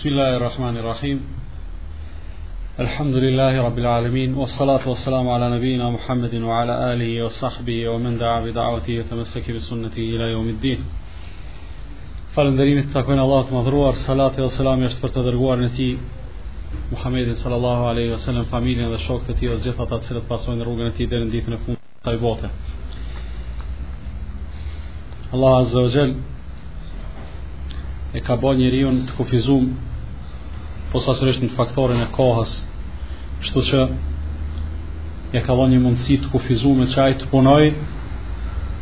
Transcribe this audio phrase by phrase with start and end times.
[0.00, 1.18] بسم الله الرحمن الرحيم
[2.84, 8.94] الحمد لله رب العالمين والصلاة والسلام على نبينا محمد وعلى آله وصحبه ومن دعا بدعوته
[9.00, 10.78] وتمسك بسنته إلى يوم الدين
[12.34, 15.90] فلندرين التاكوين الله مضرور صلاة والسلام يشتفر تدرقوار نتي
[16.92, 21.30] محمد صلى الله عليه وسلم فاميليا ذا شوك تتي وزيطة تتسل تباسوين روغ نتي دين
[21.30, 22.50] ديت نفون طيبوته
[25.34, 26.12] الله عز وجل
[28.18, 29.68] e ka bo njëriun të kufizum
[30.90, 32.52] posaçërisht në faktorin e kohës.
[33.40, 33.78] Kështu që
[35.34, 37.64] ja ka dhënë një mundësi të kufizuar që ai të punoj,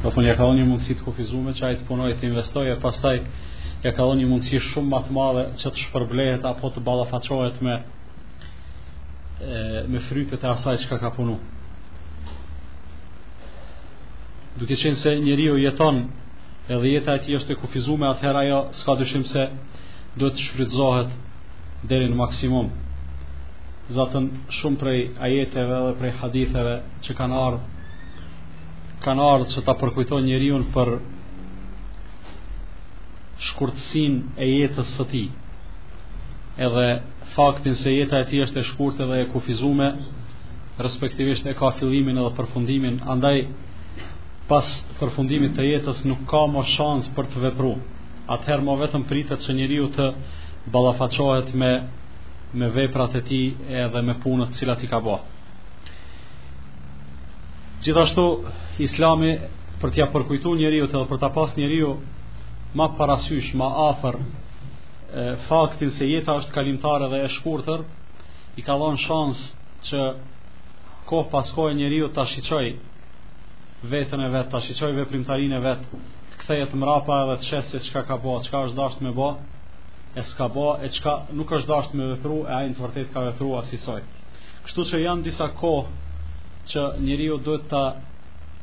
[0.05, 2.79] do të ja ka dhënë një mundësi të kufizuar që ai të punoj të investojë,
[2.85, 3.17] pastaj
[3.85, 7.57] ja ka dhënë një mundësi shumë më të madhe që të shpërblehet apo të ballafaçohet
[7.67, 7.75] me
[9.45, 11.37] e, me frytet e asaj që ka ka punu.
[14.59, 15.97] Duke qenë se njeri ju jeton
[16.73, 19.43] edhe jetaj e ti është e kufizume, atëhera jo s'ka dyshim se
[20.19, 21.11] duhet të shfrytëzohet
[21.87, 22.71] deri në maksimum.
[23.95, 24.27] Zotën
[24.59, 26.75] shumë prej ajeteve dhe prej haditheve
[27.07, 27.75] që kanë ardhur
[29.05, 30.89] kanë ardhur që ta përkujton njeriu për
[33.49, 35.29] shkurtësinë e jetës së tij.
[36.67, 36.87] Edhe
[37.37, 39.95] faktin se jeta e tij është e shkurtë dhe e kufizuar,
[40.83, 43.37] respektivisht e ka fillimin edhe përfundimin, andaj
[44.51, 44.69] pas
[44.99, 47.79] përfundimit të jetës nuk ka më shans për të vepruar.
[48.35, 50.07] Atëherë më vetëm pritët që njeriu të
[50.69, 51.89] balafaqohet me
[52.55, 55.35] me veprat e tij edhe me punët cilat i ka bërë.
[57.85, 58.25] Gjithashtu
[58.83, 59.35] Islami
[59.83, 61.91] për t'ia përkujtuar njeriu edhe për ta pasur njeriu
[62.79, 64.17] më parasysh, më afër
[65.49, 67.81] faktin se jeta është kalimtare dhe e shkurtër,
[68.61, 69.39] i ka dhënë shans
[69.91, 70.01] që
[71.13, 72.65] kohë pas kohë njeriu ta shiqoj
[73.93, 75.83] vetën e vet, ta shiqoj veprimtarinë e vet,
[76.33, 79.35] të kthehet mbrapa edhe të shesë çka ka bërë, çka është dashur të më bëjë
[80.19, 83.21] e s'ka bo, e qka nuk është dasht me vëthru, e ajnë të vërtet ka
[83.29, 84.01] vëthru asisoj.
[84.67, 85.73] Kështu që janë disa ko
[86.73, 87.83] që njëri ju duhet të,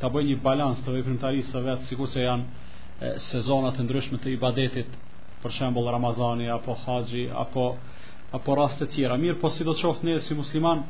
[0.02, 2.46] të bëj një balans të vejprimtarisë së vetë, sikur që janë
[3.08, 4.90] e, sezonat të ndryshme të ibadetit,
[5.44, 7.66] për shembol Ramazani, apo Haji, apo,
[8.36, 9.18] apo rast të tjera.
[9.22, 10.84] Mirë, po si do qoftë ne si musliman,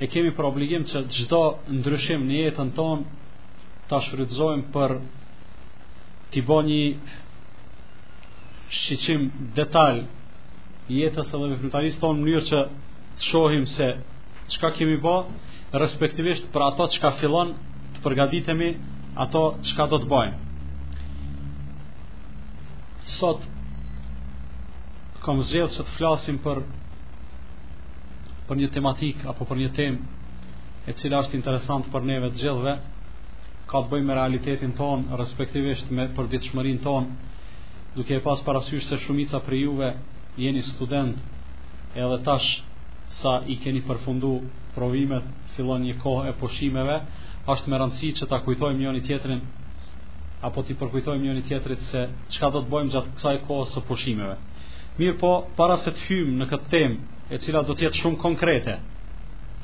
[0.00, 1.42] e kemi për obligim që gjdo
[1.76, 3.18] ndryshim një jetën tonë,
[3.92, 5.00] ta shfrytëzojmë për
[6.30, 6.82] t'i bo një
[8.70, 9.22] shqiqim
[9.56, 9.98] detal
[10.90, 12.60] jetës edhe veprimtarisë tonë në mënyrë që
[13.18, 13.88] të shohim se
[14.54, 15.14] çka kemi bë,
[15.82, 17.50] respektivisht për ato çka fillon
[17.96, 18.68] të përgatitemi
[19.26, 20.46] ato çka do të bëjmë.
[23.18, 23.40] Sot
[25.24, 26.62] kam zgjedhur që të flasim për
[28.50, 30.46] për një tematik apo për një temë
[30.88, 32.72] e cila është interesant për neve të gjithëve,
[33.70, 37.12] ka të bëjë me realitetin ton, respektivisht me përditshmërinë ton,
[37.94, 39.88] duke e pas parasysh se shumica për juve
[40.38, 41.16] jeni student
[41.94, 42.46] edhe tash
[43.20, 44.30] sa i keni përfundu
[44.76, 45.24] provimet
[45.56, 46.96] fillon një kohë e pushimeve
[47.50, 49.40] ashtë me rëndësi që ta kujtojmë njëni tjetrin
[50.46, 52.06] apo ti përkujtojmë njëni tjetrit se
[52.36, 54.36] qka do të bojmë gjatë kësaj kohë së pushimeve
[55.00, 56.90] mirë po para se të hymë në këtë tem
[57.34, 58.76] e cila do tjetë shumë konkrete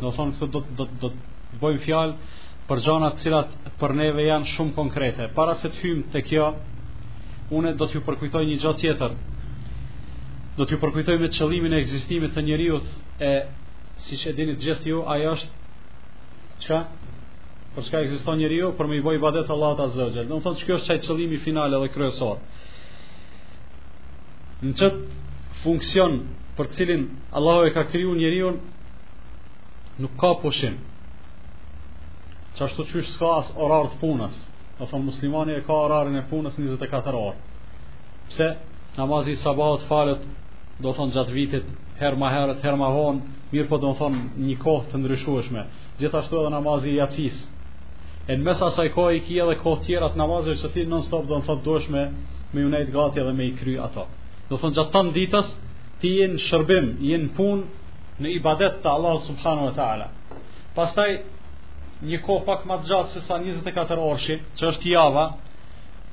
[0.03, 1.09] do thonë këtë do, do, do,
[1.55, 2.13] të bojmë fjalë
[2.69, 3.49] për gjonat cilat
[3.81, 6.49] për neve janë shumë konkrete para se të hymë të kjo
[7.55, 9.13] unë do t'ju përkujtoj një gjatë tjetër
[10.57, 12.87] do t'ju përkujtoj me qëllimin e egzistimit të njeriut
[13.23, 13.33] e
[14.03, 15.51] si që edinit gjithë ju ajo është
[16.67, 16.79] që
[17.77, 20.29] për çka ekziston njeriu për me i bëj ibadet Allahut azza wa jall.
[20.31, 22.37] Do të që ç'kjo është çaj qëllimi final dhe kryesor.
[24.65, 25.19] Në qëtë
[25.63, 26.13] funksion
[26.57, 27.03] për cilin
[27.37, 28.49] Allahu e ka kryu njeriu
[30.03, 30.75] nuk ka pushim.
[32.65, 34.35] ashtu çysh ska as orar të punës.
[34.79, 37.37] Do thon muslimani e ka orarin e punës 24 orë.
[38.29, 38.49] Pse
[38.99, 39.41] namazi i
[39.91, 40.25] falet
[40.85, 41.67] do thon gjatë vitit
[42.01, 43.23] her ma herët, her ma vonë,
[43.53, 45.63] mirë po do thon një kohë të ndryshueshme.
[46.01, 47.39] Gjithashtu edhe namazi i yatis.
[48.29, 51.07] E në mes asaj kohë i kia edhe kohë tjera të namazi që ti non
[51.09, 54.05] stop do në dushme me me ju nejtë gati edhe me i kry ato.
[54.51, 55.55] Do thon gjatë tanë ditës
[56.05, 57.87] ti jenë shërbim, jenë punë
[58.25, 60.11] në ibadet të Allah subhanu wa ta'ala.
[60.77, 61.11] Pastaj
[62.05, 65.25] një kohë pak më gjatë se sa 24 orëshi, që është java,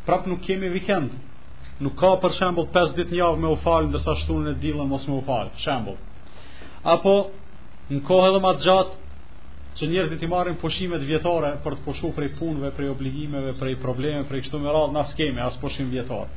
[0.07, 1.11] prapë nuk kemi vikend.
[1.83, 4.87] Nuk ka për shembull 5 ditë në javë me u falë ndërsa shtunën e dilën
[4.87, 5.97] mos më u falë, shembull.
[6.93, 7.15] Apo
[7.89, 9.01] në kohë edhe më gjatë
[9.79, 14.27] që njerëzit i marrin pushimet vjetore për të pushuar prej punëve, prej obligimeve, prej problemeve,
[14.29, 16.29] prej kështu me radhë, nësë keme, as pushim vjetore.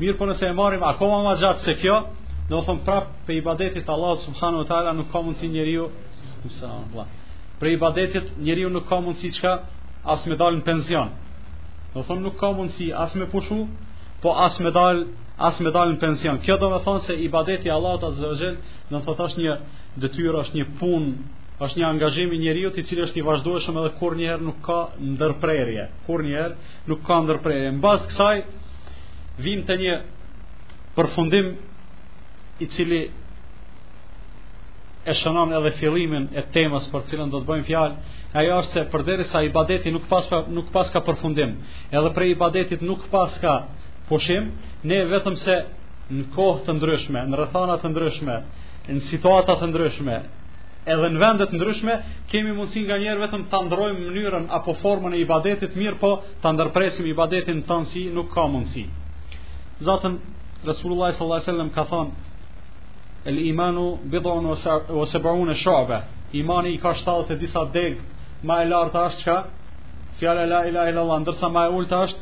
[0.00, 1.98] Mirë, për po nëse e marrim akoma më gjatë se kjo,
[2.50, 5.84] do të prapë pe ibadetit Allah subhanahu wa taala nuk ka mundsi njeriu.
[6.58, 7.20] Selamun alejkum.
[7.62, 9.52] Për i badetit njeri nuk ka mundësi qka
[10.12, 11.12] As me dalë në pension.
[11.94, 13.58] Në thonë nuk ka mundësi as me pushu
[14.24, 15.04] Po as me dalë
[15.48, 16.40] As me dalë në pension.
[16.44, 18.56] Kjo do me thonë se i badetit Allah të zëvëgjel
[18.92, 19.54] Në thot është një
[20.02, 21.06] dëtyr është një pun
[21.62, 24.56] është një angazhim i njeriu i cili është i vazhdueshëm edhe kur një herë nuk
[24.66, 24.78] ka
[25.12, 26.24] ndërprerje, kur
[26.90, 27.68] nuk ka ndërprerje.
[27.78, 28.36] Mbas kësaj
[29.44, 29.92] vjen te një
[30.96, 31.52] përfundim
[32.66, 33.00] i cili
[35.04, 38.84] e shënam edhe fillimin e temës për cilën do të bëjmë fjalë, ajo është se
[38.92, 41.56] përderisa ibadeti nuk pas ka nuk pas ka përfundim,
[41.90, 43.54] edhe për ibadetit nuk pas ka
[44.08, 44.52] pushim,
[44.86, 45.56] ne vetëm se
[46.12, 48.36] në kohë të ndryshme, në rrethana të ndryshme,
[48.92, 50.16] në situata të ndryshme,
[50.94, 51.94] edhe në vende të ndryshme,
[52.30, 56.10] kemi mundësi nganjëherë vetëm ta ndrojmë mënyrën apo formën e ibadetit, mirë po
[56.42, 58.86] ta ndërpresim ibadetin të si nuk ka mundësi.
[59.82, 60.14] Zotën
[60.62, 62.21] Resulullah sallallahu alaihi wasallam ka thënë
[63.24, 65.18] El imanu bidhon o se
[65.50, 66.02] e shabe
[66.32, 67.98] Imani i ka shtalë të disa deg
[68.48, 69.36] Ma e lartë është qka
[70.18, 72.20] Fjale la ila ila la Ndërsa ma e ullë është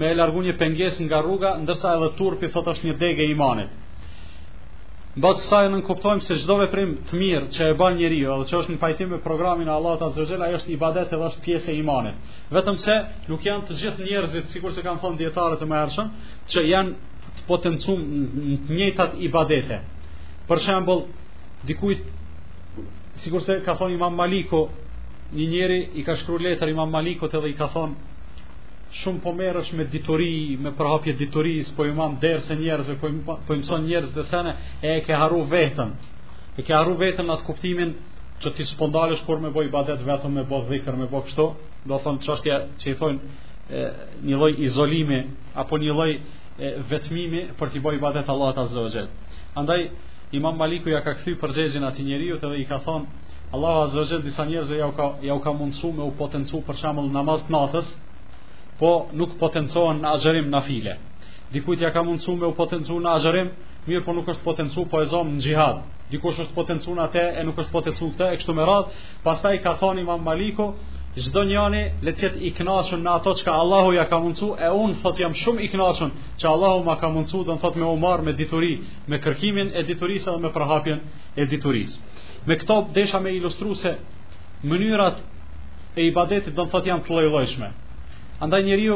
[0.00, 3.28] Me e largu një penges nga rruga Ndërsa edhe turpi thot është një deg e
[3.36, 3.70] imanit
[5.22, 8.48] Basë sajë në nënkuptojmë se gjdove veprim të mirë që e ban njeri jo, dhe
[8.50, 11.42] që është në pajtim me programin Allah të azërgjel, ajo është i badet edhe është
[11.46, 12.34] pjesë e imanit.
[12.52, 12.96] Vetëm se
[13.30, 16.10] nuk janë të gjithë njerëzit, sikur kanë thonë djetarët e më ershën,
[16.52, 17.98] që janë të potencum
[18.76, 19.16] njëtat
[20.48, 21.00] Për shembull,
[21.66, 22.06] dikujt
[23.22, 24.60] se ka thon Imam Maliku,
[25.34, 27.96] një njeri i ka shkruar letër Imam Malikut edhe i ka thon
[29.00, 30.30] shumë po merresh me ditori,
[30.62, 33.08] me përhapje ditoris, po Imam derse njerëz, po
[33.46, 35.90] po mëson njerëz të sana, e ke harru veten.
[36.58, 37.90] E ke harru veten atë kuptimin
[38.44, 41.46] që ti spondalesh kur me boj ibadet vetëm me bosh dhikr me bosh kështu,
[41.90, 43.36] do thonë çështja që i thonë
[44.28, 45.20] një lloj izolimi
[45.62, 46.12] apo një lloj
[46.90, 49.06] vetmimi për të boj ibadet Allahut Azza
[49.60, 49.88] Andaj
[50.32, 53.06] Imam Maliku ja ka kthy përgjegjen atij njeriu dhe i ka thonë
[53.54, 56.62] Allahu azza wa disa njerëz ja u ka ja u ka mundsu me u potencu
[56.66, 57.92] për shembull namaz të natës,
[58.80, 58.90] po
[59.20, 60.96] nuk potencohen në xherim nafile.
[61.54, 63.52] Dikujt ja ka mundsu me u potencu në xherim,
[63.86, 65.76] mirë po nuk është potencu po e zon në xhihad.
[66.10, 68.86] Dikush është potencu në atë e nuk është potencu këtë e kështu me radh.
[69.22, 70.66] Pastaj ka thonë Imam Maliku,
[71.24, 74.92] Çdo njeri le tjetë i kënaqur me ato çka Allahu ja ka mundsu, e un
[75.00, 76.10] thot jam shumë i kënaqur
[76.40, 78.72] që Allahu ma ka mundsu të thot me umar me dituri,
[79.10, 80.98] me kërkimin e diturisë dhe me përhapjen
[81.40, 81.96] e diturisë.
[82.46, 83.92] Me këto desha me ilustruese
[84.70, 85.16] mënyrat
[85.96, 87.68] e ibadetit do të thot janë të lojlojshme.
[88.44, 88.94] Andaj njeriu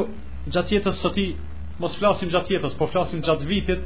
[0.55, 1.31] gjatë jetës së tij
[1.81, 3.81] mos flasim gjatë jetës, po flasim gjatë vitit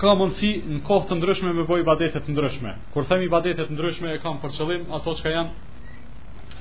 [0.00, 2.72] ka mundsi në kohë të ndryshme me bëj ibadete të ndryshme.
[2.94, 5.52] Kur them ibadete të ndryshme e kam për qëllim ato çka janë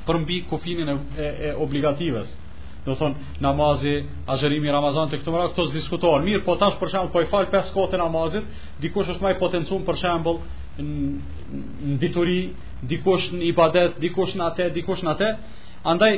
[0.08, 2.30] për mbi kufinin e, e, e obligatives.
[2.88, 3.14] Do thon
[3.44, 3.96] namazi
[4.32, 6.22] azhërimi i Ramazanit këtë mëngjes këto diskutohen.
[6.24, 8.46] Mirë, po tash për shembull po i fal pesë kohë të namazit,
[8.84, 10.38] dikush është më i potencuar për shembull
[11.88, 12.38] në dituri,
[12.90, 15.32] dikush në ibadet, dikush në atë, dikush në atë.
[15.92, 16.12] Andaj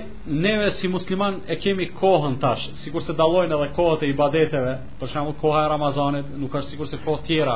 [0.46, 5.08] neve si musliman e kemi kohën tash, sikur se dallojnë edhe kohët e ibadeteve, për
[5.14, 7.56] shembull koha e Ramazanit nuk është sikur se kohë tjera.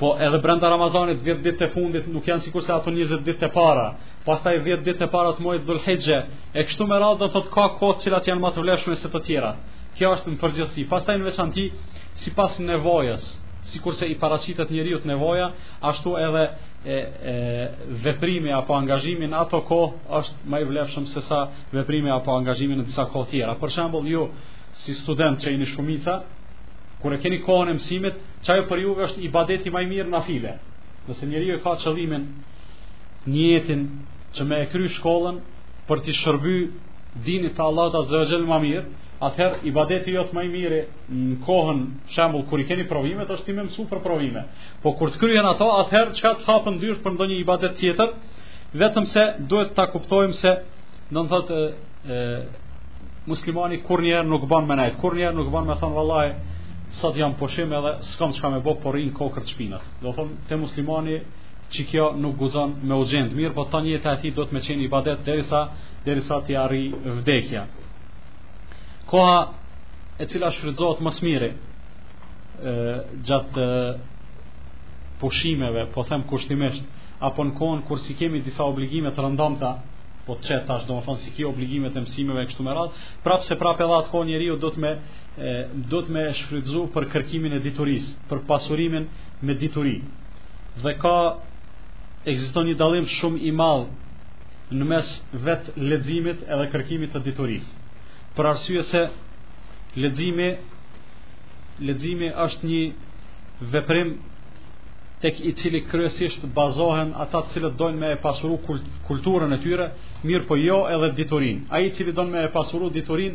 [0.00, 3.40] Po edhe brenda Ramazanit 10 ditë të fundit nuk janë sikur se ato 20 ditë
[3.44, 3.88] të para
[4.26, 6.18] pastaj 10 ditë e para të muajit Dhulhijhe,
[6.54, 9.20] e kështu me radhë do thotë ka kohë që janë më të vlefshme se të
[9.28, 9.52] tjera.
[9.98, 10.86] Kjo është në përgjithësi.
[10.92, 11.64] Pastaj në veçantë,
[12.22, 13.24] sipas nevojës,
[13.74, 15.48] sikurse i paraqitet njeriu të nevoja,
[15.90, 16.98] ashtu edhe e,
[17.32, 21.38] e veprimi apo angazhimi në ato kohë është më i vlefshëm se sa
[21.74, 23.54] veprimi apo angazhimi në disa kohë tjera.
[23.60, 24.28] Për shembull, ju
[24.82, 26.14] si student që jeni shumica,
[27.02, 30.56] kur e keni kohën e mësimit, çajo për ju është ibadeti më i mirë nafile.
[31.08, 32.24] Nëse njeriu ka qëllimin
[33.28, 33.82] njëtin
[34.36, 35.38] që me e kry shkollën
[35.88, 36.54] për t'i shërby
[37.26, 38.84] dini të Allah të zëgjel më mirë,
[39.26, 40.78] atëherë i badeti jot më i mirë
[41.18, 41.80] në kohën,
[42.14, 44.42] shembull kur i keni provimet, është ti me mësu për provime.
[44.82, 48.10] Po kur të kryen ato, atëherë çka të hapën dyert për ndonjë ibadet tjetër,
[48.82, 50.52] vetëm se duhet ta kuptojmë se
[51.12, 51.60] në në thotë
[53.28, 56.32] muslimani muslimani kurrë nuk bën me kur kurrë nuk bën me thon vallahi
[57.00, 59.84] sot jam pushim edhe s'kam çka më bë, por rin kokrë të shpinës.
[60.02, 61.16] Do thon te muslimani
[61.72, 64.54] që kjo nuk guzon me u gjendë mirë, po të një jetë ati do të
[64.56, 65.60] me qenë i badet derisa,
[66.06, 66.82] derisa të jari
[67.18, 67.64] vdekja.
[69.10, 69.38] Koha
[70.22, 71.48] e cila shfridzohet më smire
[73.28, 73.68] gjatë
[75.22, 76.84] pushimeve, po them kushtimisht,
[77.26, 79.70] apo në kohën kur si kemi disa obligime të rëndomta,
[80.26, 82.72] po të qetë tash, do më thonë si ki obligime të mësimeve e kështu më
[82.76, 84.92] ratë, prapë se prapë e atë kohë njeri do të me,
[85.90, 89.08] do të me shfridzu për kërkimin e diturisë, për pasurimin
[89.46, 91.14] me diturisë dhe ka
[92.30, 95.08] ekziston një dallim shumë i madh në mes
[95.46, 97.72] vet leximit edhe kërkimit të diturisë.
[98.36, 99.02] Për arsye se
[100.02, 100.50] leximi
[101.88, 102.82] leximi është një
[103.74, 104.14] veprim
[105.22, 108.56] tek i cili kryesisht bazohen ata të cilët dojnë me e pasuru
[109.06, 109.86] kulturën e tyre,
[110.26, 111.58] mirë po jo edhe diturin.
[111.74, 113.32] A i cili dojnë me e pasuru diturin,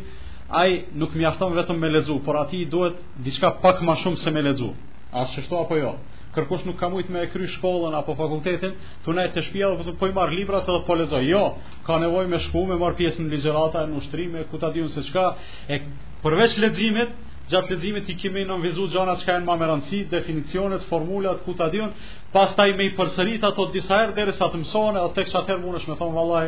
[0.48, 4.18] a i nuk mjafton vetëm me ledzu, por ati i duhet diçka pak ma shumë
[4.24, 4.70] se me ledzu.
[5.12, 5.94] A shështu apo jo?
[6.38, 9.94] kërkush nuk ka mujtë me e kry shkollën apo fakultetin, të nejtë të shpia dhe
[9.98, 11.22] po i marë librat edhe po lezoj.
[11.28, 11.42] Jo,
[11.86, 15.02] ka nevoj me shku, me marrë pjesë në ligjerata, në ushtrime, ku ta dihën se
[15.08, 15.26] qka,
[15.72, 15.76] e
[16.24, 17.10] përveç ledzimit,
[17.50, 21.54] gjatë ledzimit i kime i nënvizu gjana qka e në mamë rëndësi, definicionet, formulat, ku
[21.58, 21.90] ta dihën,
[22.34, 25.32] pas ta i me i përsërit ato disa erë, dhe sa të mësohën, edhe tek
[25.36, 26.46] qatër mund është me thonë valaj,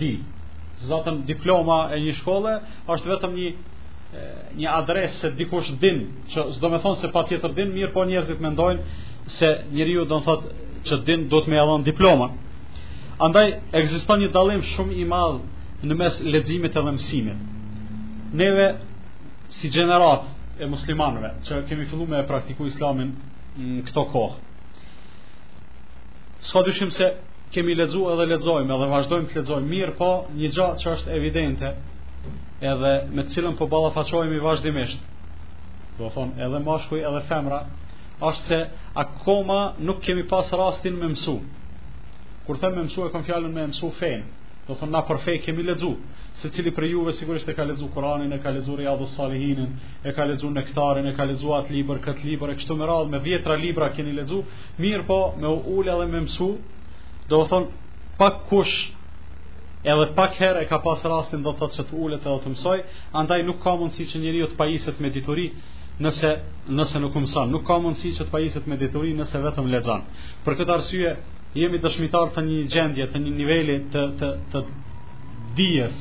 [0.00, 0.12] di.
[0.88, 2.56] Zatën diploma e një shkolle,
[2.92, 3.50] është vetëm një
[4.54, 5.98] një adresë se dikush din,
[6.30, 8.82] që s'do me thonë se pa tjetër din, mirë po njerëzit mendojnë
[9.26, 10.48] se njeriu do të thotë
[10.84, 12.32] që din do të më avon diplomën.
[13.24, 13.46] Andaj
[13.78, 17.38] ekziston një dallim shumë i madh në mes leximit dhe mësimit.
[18.34, 18.66] Neve
[19.54, 20.22] si gjenerat
[20.62, 23.14] e muslimanëve që kemi filluar me praktiku islamin
[23.58, 24.38] në këto kohë.
[26.44, 27.06] Sa dyshim se
[27.54, 31.70] kemi lexuar edhe lexojmë edhe vazhdojmë të lexojmë mirë, po një gjë që është evidente
[32.72, 35.00] edhe me të cilën po ballafaqohemi vazhdimisht.
[35.98, 37.60] Do thon edhe mashkuj edhe femra,
[38.28, 38.60] është se
[38.94, 41.38] akoma nuk kemi pas rastin me mësu.
[42.46, 44.22] Kur them me mësu e kam fjalën me mësu fen,
[44.68, 45.90] do thonë na për fe kemi lexu,
[46.40, 50.24] secili prej juve sigurisht e ka lexu Kur'anin, e ka lexu Riyadhus Salihin, e ka
[50.30, 53.58] lexu Nektarin, e ka lexu atë libër, këtë libër e kështu me radhë me vjetra
[53.60, 54.40] libra keni lexu,
[54.78, 56.48] mirë po me ulë dhe me mësu,
[57.28, 57.68] do thonë
[58.20, 58.92] pa kush
[59.84, 62.52] Edhe pak herë e ka pas rastin do të thotë se të ulet edhe të
[62.54, 62.78] mësoj,
[63.20, 65.50] andaj nuk ka mundësi që njeriu të pajiset me dituri,
[66.02, 66.30] nëse
[66.66, 70.00] nëse nuk mëson, nuk ka mundësi që të pajiset me detyri nëse vetëm lexon.
[70.46, 71.10] Për këtë arsye
[71.60, 74.62] jemi dëshmitar të një gjendje, të një niveli të të të
[75.58, 75.98] dijes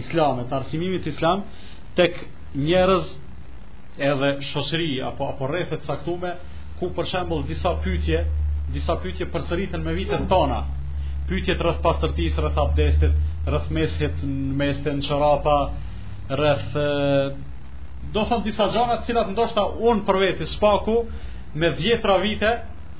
[0.00, 1.44] islame, të arsimimit të islam
[1.98, 2.16] tek
[2.64, 3.10] njerëz
[4.08, 6.32] edhe shoqëri apo apo rrethe të caktuara
[6.80, 8.24] ku për shembull disa pyetje,
[8.74, 10.60] disa pyetje përsëriten me vitet tona.
[11.28, 13.12] Pyetjet rreth pastërtisë, rreth abdestit,
[13.48, 14.16] rreth meshet,
[14.60, 15.54] mes në çorapa,
[16.36, 16.72] rreth
[18.12, 20.96] do thon disa gjëra të cilat ndoshta un për veti spaku
[21.60, 22.50] me dhjetra vite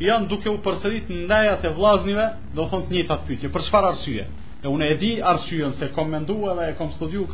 [0.03, 3.49] janë duke u në ndajat e vllaznive, do thon të njëjtat pyetje.
[3.53, 4.23] Për çfarë arsye?
[4.63, 7.27] E unë e di arsye se kom menduar dhe e kom studiu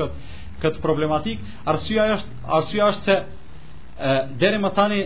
[0.60, 1.38] këtë problematik.
[1.64, 3.16] Arsye është arsyeja është se
[4.42, 5.00] deri më tani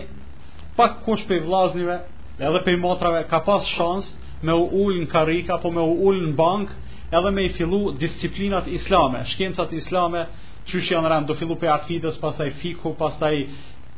[0.77, 1.95] pak kush prej vllaznive
[2.39, 4.05] edhe prej motrave ka pas shans
[4.43, 6.67] me u ulë në karik apo me u ulë në bank
[7.17, 10.25] edhe me i fillu disiplinat islame, shkencat islame,
[10.69, 13.35] çysh janë rënë do fillu pe akidës pastaj fiku pastaj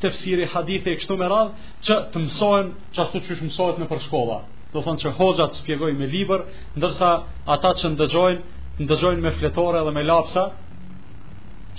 [0.04, 1.52] tefsiri hadithe kështu me radh
[1.88, 4.40] që të mësohen çastu çysh mësohet në për shkolla
[4.74, 6.44] do thonë që hoxha të me libër
[6.80, 7.10] ndërsa
[7.56, 10.44] ata që ndëgjojnë ndëgjojnë me fletore dhe me lapsa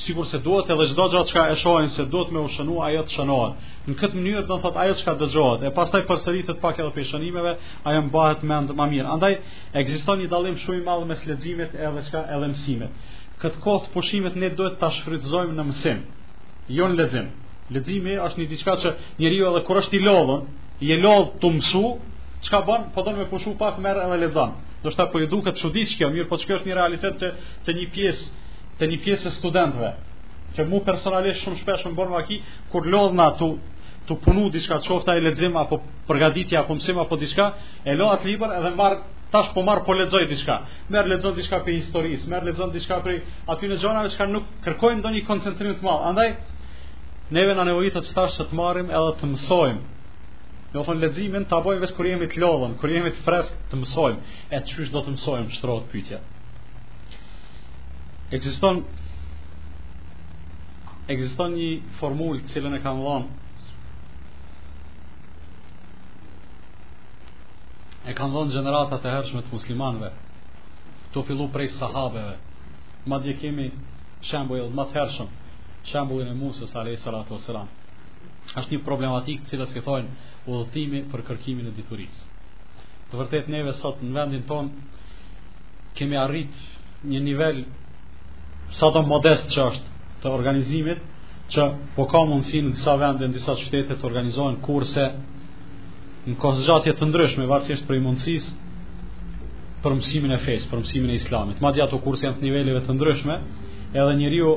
[0.04, 3.02] sikur se duhet edhe çdo gjë që e shohin se duhet me u shënu ajo
[3.06, 6.90] të shënohet në këtë mënyrë do thotë ajo çka dëgjohet e pastaj përsëritet pak edhe
[6.96, 7.52] peshënimeve
[7.88, 9.34] ajo mbahet mend më mirë andaj
[9.82, 12.92] ekziston një dallim shumë i madh mes leximit edhe çka edhe mësimit
[13.42, 16.00] këtë kohë të pushimit ne duhet ta shfrytëzojmë në mësim,
[16.78, 17.28] jo në lexim.
[17.74, 18.88] Leximi është një diçka që
[19.20, 20.40] njeriu edhe kur është i lodhur,
[20.88, 21.84] i lodh të mësu,
[22.46, 22.82] çka bën?
[22.94, 24.50] Po don me pushu pak merr edhe lexon.
[24.82, 27.28] Do shta po ju duket çuditsh kjo, mirë, po çka është një realitet të
[27.66, 28.46] të një pjesë
[28.78, 29.90] të një pjesë e studentëve.
[30.54, 32.36] Që mu personalisht shumë shpesh më bën vaki
[32.72, 33.48] kur lodhna tu
[34.06, 35.76] tu punu diçka qofta e lexim apo
[36.08, 37.46] përgatitje apo mësim apo diçka,
[37.84, 38.94] e lodh atë libër edhe marr
[39.30, 40.62] tash po marr po lexoj diçka.
[40.92, 43.18] Merr lexon diçka për historisë, merr lexon diçka për
[43.52, 46.06] aty në zonave që nuk kërkojnë ndonjë koncentrim të madh.
[46.12, 46.28] Andaj
[47.36, 49.86] neve na nevojitet që tash të marrim edhe të mësojmë.
[50.72, 53.76] Do thon leximin ta bëjmë vetë kur jemi të lodhëm, kur jemi të freskë të
[53.82, 54.32] mësojmë.
[54.52, 56.18] E çysh do të mësojmë shtrohet pyetja.
[58.36, 58.82] Ekziston
[61.08, 61.68] ekziston një
[62.00, 63.46] formulë që lënë kanë dhënë
[68.08, 70.08] e kanë dhënë gjeneratat të hershme të muslimanëve
[71.12, 72.36] të fillu prej sahabeve
[73.10, 73.66] ma kemi
[74.30, 77.68] shembull ma të hershme e musës a lejë salatu o sëran
[78.60, 82.16] është një problematikë cilës këtë thonë udhëtimi për kërkimin e dituris
[83.10, 84.72] të vërtet neve sot në vendin ton
[86.00, 86.52] kemi arrit
[87.10, 87.56] një nivel
[88.78, 91.04] sa të modest që është të organizimit
[91.52, 91.64] që
[91.96, 95.04] po ka mundësi në disa vendin në disa qytete të organizohen kurse
[96.28, 98.48] në kozgjatje të ndryshme varësisht për mundësis,
[99.82, 101.60] për mësimin e fesë, për mësimin e islamit.
[101.64, 103.36] Madje ato kurse janë të niveleve të ndryshme,
[104.00, 104.50] edhe njeriu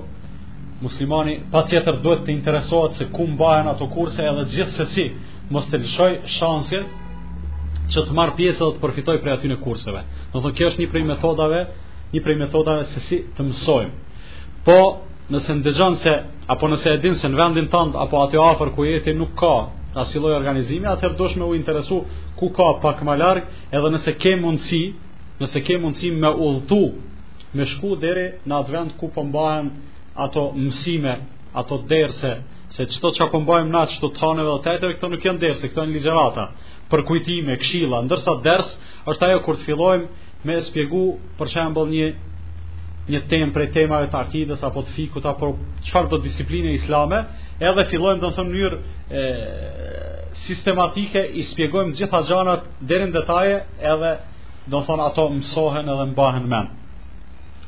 [0.86, 5.06] muslimani patjetër duhet të interesohet se ku mbahen ato kurse edhe gjithsesi
[5.54, 6.84] mos të lëshoj shansin
[7.94, 10.02] që të marr pjesë dhe të përfitoj prej në kurseve.
[10.32, 11.62] Do të thotë kjo është një prej metodave,
[12.14, 13.96] një prej metodave se si të mësojmë.
[14.66, 14.78] Po,
[15.32, 16.14] nëse ndëgjon se
[16.54, 19.56] apo nëse e din se në vendin tënd apo aty afër ku jeti nuk ka
[19.96, 21.98] asiloj lloj organizimi, atëherë dosh me u interesu
[22.40, 23.44] ku ka pak më larg,
[23.76, 24.82] edhe nëse ke mundësi,
[25.42, 26.82] nëse ke mundësi me ullëtu,
[27.58, 29.68] me shku deri në atë vend ku po mbahen
[30.26, 31.14] ato mësime,
[31.60, 32.32] ato derse,
[32.76, 35.84] se çto çka po mbajmë na çto tonë vetë tetë, këto nuk janë derse, këto
[35.84, 36.46] janë ligjërata
[36.92, 38.70] për kujtime, këshilla, ndërsa ders
[39.12, 40.08] është ajo kur të fillojmë
[40.48, 41.04] me spjegu,
[41.40, 42.08] për shembull një
[43.10, 45.48] një temë prej temave të akidës apo të fikut apo
[45.88, 47.24] çfarë do disipline islame,
[47.62, 50.10] edhe fillojmë domethënë në mënyrë
[50.46, 53.56] sistematike i shpjegojmë gjitha gjanat deri në detaje
[53.94, 54.12] edhe
[54.72, 56.70] do të thonë ato mësohen edhe mbahen mend.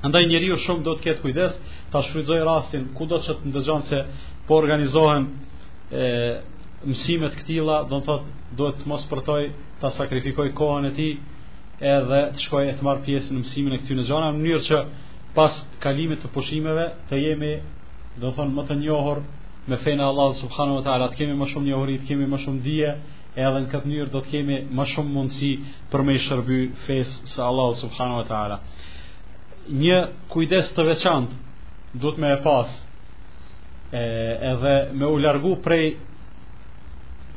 [0.04, 1.54] Andaj njeriu shumë do të ketë kujdes
[1.92, 4.00] ta shfrytëzoj rastin kudo që të ndëgjon se
[4.48, 5.24] po organizohen
[5.90, 6.10] e,
[6.90, 9.44] mësimet këtila, do të thotë duhet të mos përtoj
[9.82, 11.14] ta sakrifikoj kohën e tij
[11.96, 14.82] edhe të shkojë të marr pjesë në mësimin e këtyre gjëra në mënyrë që
[15.36, 17.54] pas kalimit të pushimeve të jemi
[18.22, 19.18] do thon më të njohur
[19.70, 22.38] me fenë e Allahut subhanahu wa taala, të kemi më shumë njohuri, të kemi më
[22.44, 22.90] shumë dije,
[23.46, 25.52] edhe në këtë mënyrë do të kemi më shumë mundësi
[25.92, 28.58] për me shërby fesë së Allahut subhanahu wa taala.
[29.84, 29.98] Një
[30.34, 31.40] kujdes të veçantë
[32.02, 32.70] duhet me e pas.
[33.94, 34.04] E,
[34.52, 35.94] edhe me u largu prej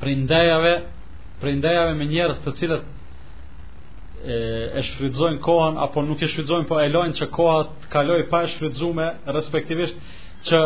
[0.02, 2.84] prej ndajave, me njerëz të cilët
[4.24, 8.40] e shfrytëzojnë kohën apo nuk e shfrytëzojnë, po e lajnë që koha të kalojë pa
[8.46, 9.98] e shfrytëzuar, respektivisht
[10.48, 10.60] që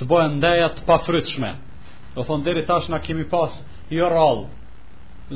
[0.00, 1.50] të bëhen ndaja të pafrytshme.
[2.16, 3.52] Do thon deri tash na kemi pas
[3.94, 4.46] jo rall.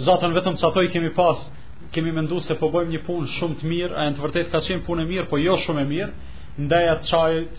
[0.07, 1.47] Zotën vetëm sa to i kemi pas,
[1.95, 4.61] kemi menduar se po bëjmë një punë shumë të mirë, a në të vërtetë ka
[4.67, 6.11] qenë punë e mirë, po jo shumë e mirë.
[6.67, 7.09] Ndaja të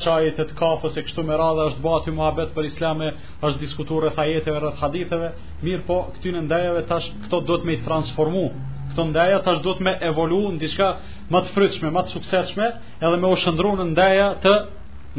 [0.04, 3.00] çaj, të kafës e kështu me radhë është bati i mohabet për islam,
[3.48, 5.32] është diskutuar rreth ajeteve, rreth haditheve,
[5.66, 10.42] mirë po këtyn ndajave tash këto duhet me i këto ndaja tash duhet me evolu
[10.52, 10.88] në diçka
[11.32, 12.68] më të frytshme, më të suksesshme,
[13.06, 14.56] edhe me u shndruar në ndaja të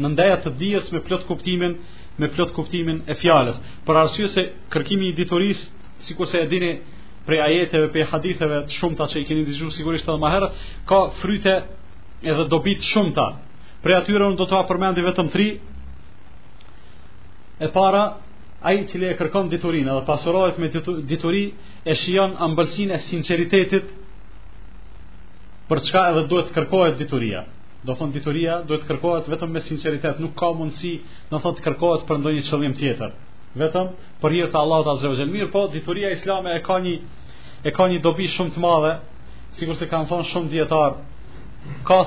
[0.01, 1.73] në ndaja të dijes me plot kuptimin,
[2.21, 3.57] me plot kuptimin e fjalës.
[3.85, 5.65] Për arsye se kërkimi i ditorisë,
[6.07, 6.71] sikur se e dini
[7.27, 10.53] prej ajeteve, prej haditheve të shumta që i keni dëgjuar sigurisht edhe më herët,
[10.89, 11.53] ka fryte
[12.29, 13.27] edhe dobit shumëta.
[13.85, 15.47] Prej atyre unë do të apërmendi vetëm tri,
[17.61, 18.03] e para
[18.63, 20.69] ai i cili e kërkon diturinë dhe pasurohet me
[21.11, 21.43] dituri
[21.83, 23.89] e shijon ëmbëlsinë e sinqeritetit
[25.67, 27.41] për çka edhe duhet kërkohet dituria.
[27.87, 30.93] Do thon dituria duhet kërkohet vetëm me sinqeritet, nuk ka mundësi,
[31.31, 33.11] do thot të kërkohet për ndonjë qëllim tjetër.
[33.59, 33.89] Vetëm
[34.23, 35.47] për hir të Allahut azza wa jalla.
[35.55, 36.95] po dituria islame e ka një
[37.67, 38.93] e ka një dobi shumë të madhe,
[39.59, 40.91] sikurse kanë thon shumë dietar.
[41.87, 41.99] Ka